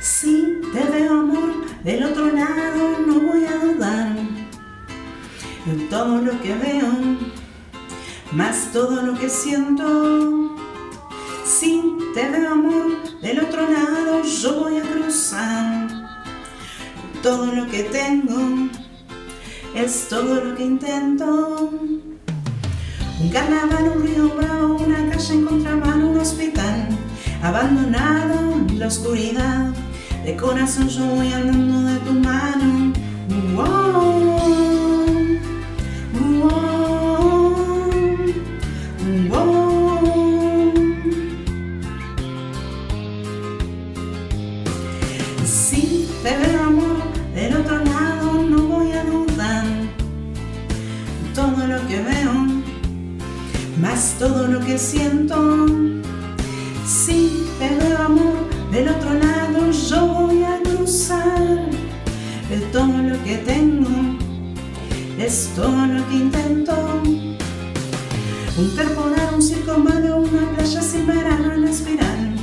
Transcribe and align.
Si 0.00 0.60
te 0.72 0.82
veo 0.90 1.12
amor 1.12 1.52
del 1.84 2.04
otro 2.04 2.32
lado, 2.32 2.98
no 3.06 3.20
voy 3.20 3.44
a 3.44 3.58
dudar 3.58 4.16
en 5.66 5.88
todo 5.90 6.22
lo 6.22 6.40
que 6.40 6.54
veo, 6.54 6.88
más 8.32 8.70
todo 8.72 9.02
lo 9.02 9.12
que 9.12 9.28
siento. 9.28 10.56
Si 11.44 11.82
te 12.14 12.30
veo 12.30 12.50
amor 12.50 13.20
del 13.20 13.40
otro 13.40 13.70
lado, 13.70 14.22
yo 14.22 14.60
voy 14.60 14.78
a 14.78 14.82
cruzar 14.82 15.88
todo 17.22 17.52
lo 17.52 17.66
que 17.66 17.82
tengo, 17.82 18.70
es 19.74 20.08
todo 20.08 20.42
lo 20.42 20.56
que 20.56 20.64
intento. 20.64 21.70
Un 23.20 23.28
carnaval, 23.30 23.92
un 23.96 24.02
río 24.02 24.30
bravo, 24.30 24.76
una 24.76 25.10
calle 25.10 25.34
en 25.34 25.44
contramano, 25.44 26.08
un 26.08 26.18
hospital 26.18 26.88
abandonado 27.42 28.56
la 28.76 28.86
oscuridad 28.86 29.74
de 30.24 30.36
corazón 30.36 30.88
yo 30.88 31.04
voy 31.06 31.32
andando 31.32 31.90
de 31.90 31.98
tu 32.00 32.12
mano. 32.12 32.92
Si 45.44 46.08
te 46.22 46.36
veo 46.36 46.62
amor 46.64 46.96
del 47.34 47.56
otro 47.56 47.78
lado 47.84 48.42
no 48.42 48.62
voy 48.64 48.92
a 48.92 49.04
dudar 49.04 49.64
todo 51.34 51.66
lo 51.66 51.86
que 51.88 52.02
veo 52.02 52.32
más 53.80 54.16
todo 54.18 54.46
lo 54.46 54.60
que 54.60 54.78
siento 54.78 55.66
si 56.90 57.46
te 57.60 57.68
veo 57.76 57.98
amor 57.98 58.50
del 58.72 58.88
otro 58.88 59.14
lado 59.14 59.70
yo 59.70 60.06
voy 60.06 60.42
a 60.42 60.60
cruzar 60.60 61.70
el 62.50 62.62
todo 62.72 62.98
lo 62.98 63.22
que 63.22 63.36
tengo. 63.38 63.88
Es 65.16 65.50
todo 65.54 65.86
lo 65.86 66.08
que 66.08 66.14
intento. 66.14 66.74
Interpolar 68.58 69.34
un 69.34 69.42
circo 69.42 69.78
malo 69.78 70.16
una 70.16 70.50
playa 70.56 70.82
sin 70.82 71.06
verano 71.06 71.52
en 71.52 71.64
la 71.64 71.70
espiral 71.70 72.34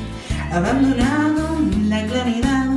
abandonado 0.52 1.58
en 1.58 1.89
la 1.89 2.06
claridad 2.06 2.67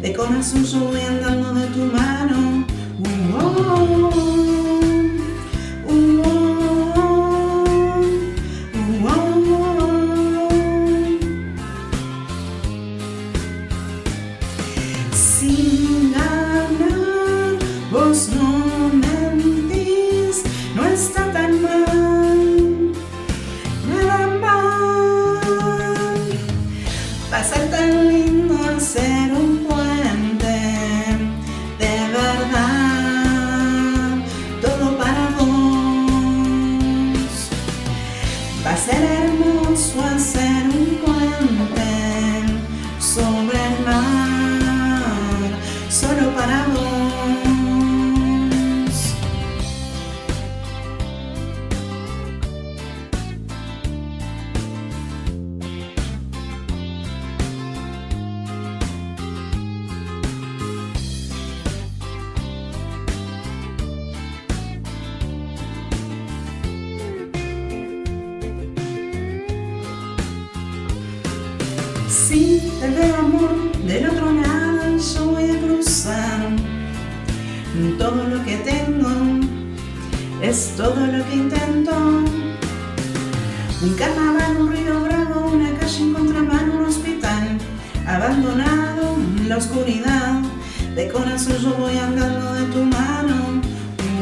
de 0.00 0.12
corazón 0.12 0.64
andando 1.08 1.52
de 1.54 1.66
tu 1.66 1.84
mano 1.86 2.64
sin 15.38 16.12
ganar, 16.12 17.56
vos 17.92 18.28
no 18.34 18.90
mentís, 19.04 20.42
no 20.74 20.84
está 20.84 21.32
tan 21.32 21.62
mal, 21.62 22.92
nada 23.88 24.26
mal. 24.40 25.38
Ser 27.50 27.70
tan 27.70 27.90
lindo 28.08 28.54
hacer 28.76 29.32
un 29.32 29.50
puente, 29.64 30.56
de 31.78 31.94
verdad, 32.18 33.38
todo 34.60 34.84
para 34.98 35.24
vos. 35.38 35.48
Va 38.66 38.72
a 38.72 38.76
ser 38.76 39.17
solo 46.08 46.34
para 46.34 46.97
Si 72.08 72.72
te 72.80 72.88
veo 72.88 73.16
amor 73.16 73.72
del 73.86 74.08
otro 74.08 74.32
lado, 74.32 74.96
yo 74.96 75.26
voy 75.26 75.50
a 75.50 75.60
cruzar 75.60 76.56
todo 77.98 78.24
lo 78.24 78.42
que 78.44 78.56
tengo, 78.58 79.10
es 80.42 80.74
todo 80.76 81.06
lo 81.06 81.24
que 81.28 81.34
intento. 81.34 81.92
Un 83.82 83.94
carnaval, 83.96 84.56
un 84.58 84.72
río 84.72 85.00
bravo, 85.02 85.50
una 85.52 85.70
calle 85.78 86.02
en 86.02 86.14
contramano, 86.14 86.78
un 86.78 86.84
hospital 86.86 87.58
abandonado 88.06 89.14
en 89.40 89.48
la 89.48 89.58
oscuridad. 89.58 90.40
De 90.94 91.08
corazón 91.08 91.58
yo 91.62 91.74
voy 91.74 91.98
andando 91.98 92.54
de 92.54 92.64
tu 92.72 92.84
mano. 92.84 93.60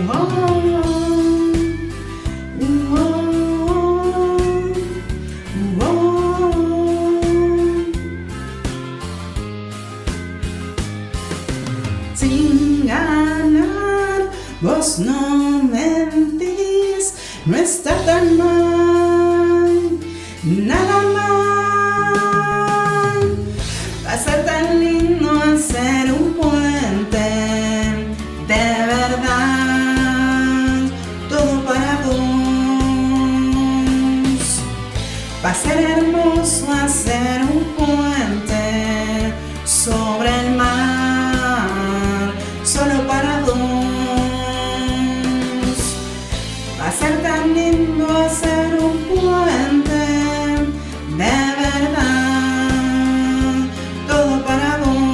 Oh, 0.09 0.86
sin 12.17 12.87
ganar. 12.87 14.31
Vos 14.61 14.99
no 14.99 15.63
mentís, 15.63 17.15
no 17.45 17.57
está 17.57 17.95
tan 18.05 18.37
mal, 18.39 19.71
nada 20.45 21.03
mal. 21.19 21.57
Va 24.05 24.13
a 24.13 24.19
ser 24.19 24.45
tan 24.47 24.81
lindo 24.81 25.31
hacer 25.43 26.13
un 26.19 26.33
puente, 26.35 27.29
de 28.49 28.67
verdad, 28.95 30.79
todo 31.29 31.53
para 31.65 31.95
vos. 32.07 32.17
Va 35.45 35.51
a 35.51 35.55
ser 35.55 35.79
hermoso 35.93 36.65
hacer 36.73 37.43
un 37.43 37.63
puente 37.77 38.65
sobre 39.65 40.31
el 40.41 40.49
mar, 40.57 41.16
solo 42.77 43.07
para 43.09 43.41
dos. 43.41 43.57
Va 46.79 46.89
a 46.89 46.93
ser 46.93 47.23
tan 47.23 47.55
lindo 47.55 48.05
hacer 48.27 48.79
un 48.87 48.97
puente, 49.09 50.03
de 51.21 51.37
verdad, 51.63 52.69
todo 54.07 54.45
para 54.45 54.71
vos. 54.83 55.07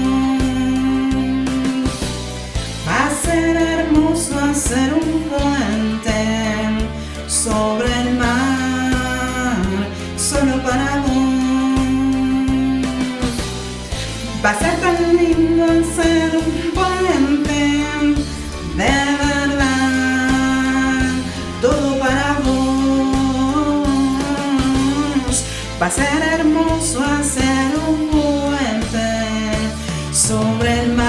Va 2.89 2.99
a 3.07 3.11
ser 3.25 3.57
hermoso 3.57 4.33
hacer 4.51 4.89
un 4.95 5.11
puente 5.31 6.21
sobre 7.29 7.89
el 8.03 8.09
mar, 8.19 9.63
solo 10.17 10.55
para 10.65 10.91
vos. 11.05 11.43
Va 14.45 14.51
a 14.51 14.59
ser 14.59 14.75
tan 14.81 14.99
lindo 15.17 15.65
hacer 15.65 16.37
un 16.37 16.52
Va 25.83 25.89
a 25.89 25.91
ser 25.91 26.23
hermoso 26.23 27.03
hacer 27.03 27.73
un 27.89 28.09
puente 28.09 29.03
sobre 30.13 30.83
el 30.83 30.93
mar. 30.93 31.02